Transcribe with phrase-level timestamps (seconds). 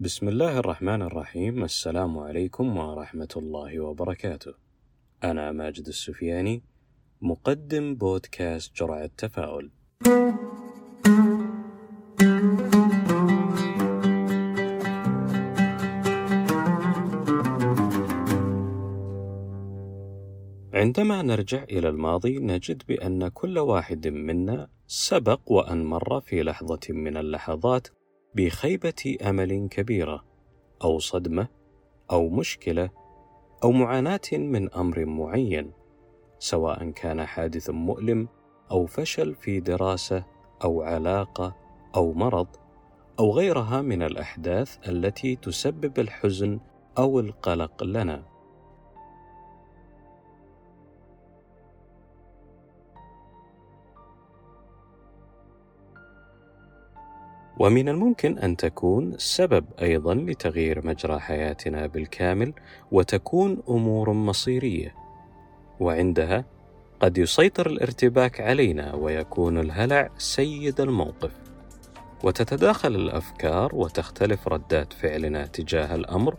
[0.00, 4.54] بسم الله الرحمن الرحيم السلام عليكم ورحمة الله وبركاته.
[5.24, 6.62] أنا ماجد السفياني
[7.22, 9.70] مقدم بودكاست جرعة تفاؤل.
[20.74, 27.16] عندما نرجع إلى الماضي نجد بأن كل واحد منا سبق وأن مر في لحظة من
[27.16, 27.88] اللحظات
[28.34, 30.24] بخيبة أمل كبيرة
[30.84, 31.48] أو صدمة
[32.10, 32.90] أو مشكلة
[33.64, 35.72] أو معاناة من أمر معين
[36.38, 38.28] سواء كان حادث مؤلم
[38.70, 40.24] أو فشل في دراسة
[40.64, 41.56] أو علاقة
[41.96, 42.46] أو مرض
[43.18, 46.60] أو غيرها من الأحداث التي تسبب الحزن
[46.98, 48.37] أو القلق لنا.
[57.58, 62.52] ومن الممكن أن تكون سبب أيضا لتغيير مجرى حياتنا بالكامل
[62.92, 64.94] وتكون أمور مصيرية.
[65.80, 66.44] وعندها
[67.00, 71.32] قد يسيطر الارتباك علينا ويكون الهلع سيد الموقف.
[72.24, 76.36] وتتداخل الأفكار وتختلف ردات فعلنا تجاه الأمر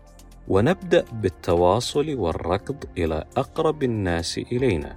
[0.47, 4.95] ونبدأ بالتواصل والركض إلى أقرب الناس إلينا.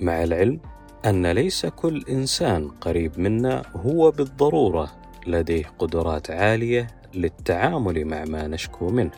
[0.00, 0.60] مع العلم
[1.06, 4.92] أن ليس كل إنسان قريب منا هو بالضرورة
[5.26, 9.10] لديه قدرات عالية للتعامل مع ما نشكو منه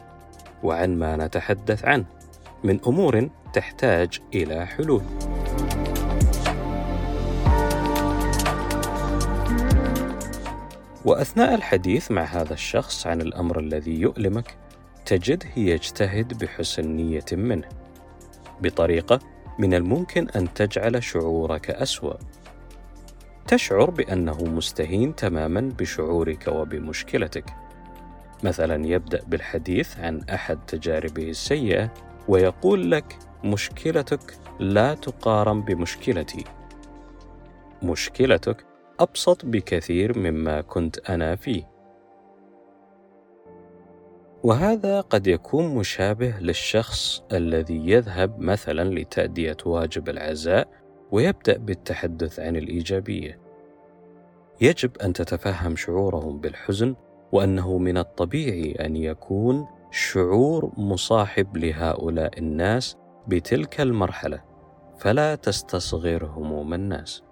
[0.63, 2.05] وعن ما نتحدث عنه
[2.65, 5.03] من أمور تحتاج إلى حلول.
[11.05, 14.57] وأثناء الحديث مع هذا الشخص عن الأمر الذي يؤلمك
[15.07, 17.69] تجده يجتهد بحسن نية منه
[18.61, 19.21] بطريقة
[19.59, 22.15] من الممكن أن تجعل شعورك أسوأ.
[23.47, 27.45] تشعر بأنه مستهين تماما بشعورك وبمشكلتك.
[28.45, 31.93] مثلا يبدأ بالحديث عن أحد تجاربه السيئة
[32.29, 36.45] ويقول لك مشكلتك لا تقارن بمشكلتي.
[37.83, 38.65] مشكلتك
[39.01, 41.78] أبسط بكثير مما كنت أنا فيه.
[44.43, 50.69] وهذا قد يكون مشابه للشخص الذي يذهب مثلا لتأدية واجب العزاء
[51.13, 53.41] ويبدأ بالتحدث عن الإيجابية.
[54.61, 56.95] يجب أن تتفهم شعورهم بالحزن
[57.33, 62.97] وأنه من الطبيعي أن يكون شعور مصاحب لهؤلاء الناس
[63.29, 64.43] بتلك المرحلة،
[64.99, 67.23] فلا تستصغر هموم الناس.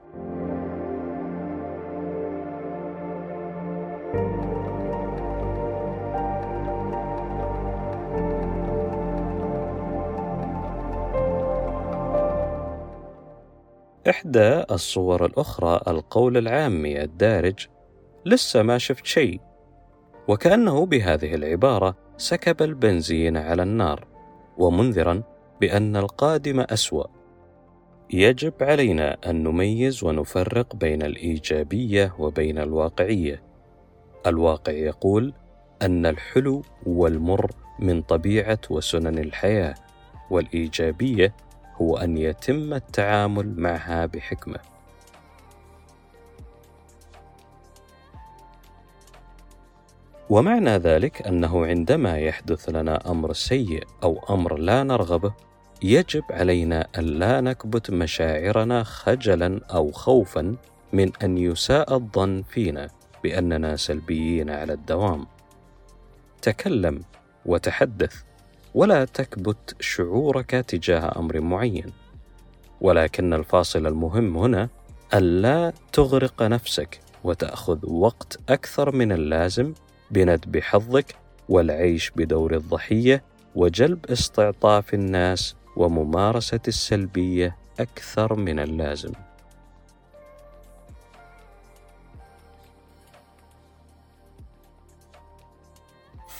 [14.08, 17.66] إحدى الصور الأخرى القول العامي الدارج
[18.26, 19.40] لسه ما شفت شيء.
[20.28, 24.06] وكأنه بهذه العبارة سكب البنزين على النار
[24.58, 25.22] ومنذرا
[25.60, 27.04] بأن القادم أسوأ.
[28.10, 33.42] يجب علينا أن نميز ونفرق بين الإيجابية وبين الواقعية.
[34.26, 35.32] الواقع يقول
[35.82, 39.74] أن الحلو والمر من طبيعة وسنن الحياة
[40.30, 41.34] والإيجابية
[41.80, 44.58] هو أن يتم التعامل معها بحكمة.
[50.30, 55.32] ومعنى ذلك أنه عندما يحدث لنا أمر سيء أو أمر لا نرغبه
[55.82, 60.56] يجب علينا أن لا نكبت مشاعرنا خجلا أو خوفا
[60.92, 62.88] من أن يساء الظن فينا
[63.22, 65.26] بأننا سلبيين على الدوام.
[66.42, 67.02] تكلم
[67.46, 68.22] وتحدث.
[68.76, 71.92] ولا تكبت شعورك تجاه أمر معين.
[72.80, 74.68] ولكن الفاصل المهم هنا
[75.14, 79.74] ألا تغرق نفسك وتأخذ وقت أكثر من اللازم
[80.10, 81.14] بندب حظك
[81.48, 83.22] والعيش بدور الضحية
[83.54, 89.12] وجلب استعطاف الناس وممارسة السلبية أكثر من اللازم.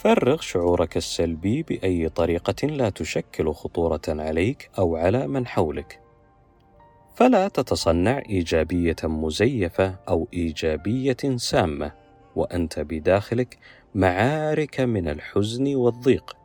[0.06, 6.00] فرغ شعورك السلبي بأي طريقة لا تشكل خطورة عليك أو على من حولك.
[7.14, 11.92] فلا تتصنع إيجابية مزيفة أو إيجابية سامة
[12.36, 13.58] وأنت بداخلك
[13.94, 16.36] معارك من الحزن والضيق.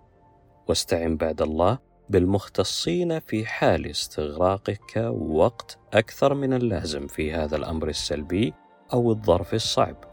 [0.67, 1.79] واستعن بعد الله
[2.09, 8.53] بالمختصين في حال استغراقك وقت أكثر من اللازم في هذا الأمر السلبي
[8.93, 10.10] أو الظرف الصعب.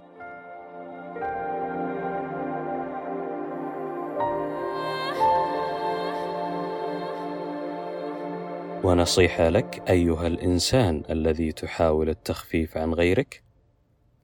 [8.88, 13.43] ونصيحة لك أيها الإنسان الذي تحاول التخفيف عن غيرك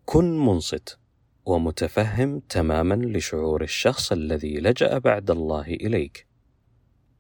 [0.05, 0.99] كن منصت
[1.47, 6.27] ومتفهم تماما لشعور الشخص الذي لجأ بعد الله إليك.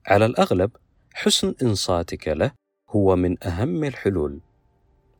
[0.06, 0.70] على الأغلب
[1.14, 2.52] حسن إنصاتك له
[2.90, 4.40] هو من أهم الحلول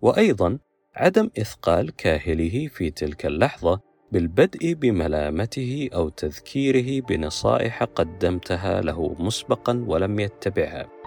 [0.02, 0.58] وأيضا
[0.94, 3.80] عدم إثقال كاهله في تلك اللحظة
[4.12, 11.03] بالبدء بملامته أو تذكيره بنصائح قدمتها له مسبقا ولم يتبعها.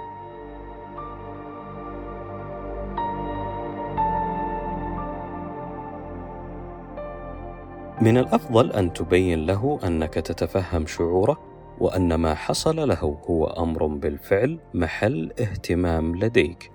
[8.02, 11.38] من الأفضل أن تبين له أنك تتفهم شعوره
[11.80, 16.72] وأن ما حصل له هو أمر بالفعل محل اهتمام لديك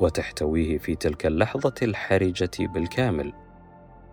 [0.00, 3.32] وتحتويه في تلك اللحظة الحرجة بالكامل.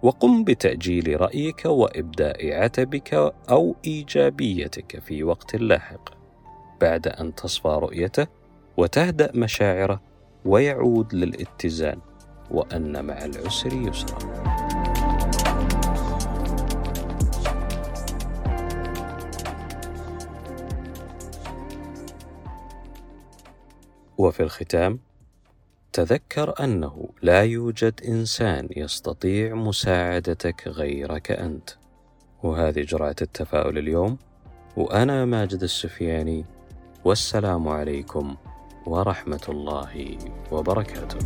[0.03, 3.13] وقم بتأجيل رأيك وإبداء عتبك
[3.49, 6.09] أو إيجابيتك في وقت لاحق.
[6.81, 8.27] بعد أن تصفى رؤيته
[8.77, 10.01] وتهدأ مشاعره
[10.45, 11.99] ويعود للاتزان
[12.51, 14.64] وأن مع العسر يسرا.
[24.17, 24.99] وفي الختام
[25.93, 31.69] تذكر أنه لا يوجد إنسان يستطيع مساعدتك غيرك أنت.
[32.43, 34.17] وهذه جرعة التفاؤل اليوم
[34.77, 36.45] وأنا ماجد السفياني
[37.05, 38.35] والسلام عليكم
[38.85, 40.17] ورحمة الله
[40.51, 41.19] وبركاته.